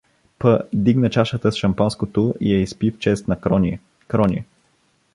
[0.39, 0.61] П…
[0.73, 3.79] дигна чашата с шампанското и я изпи в чест на Кроние…
[4.07, 4.45] Кроние!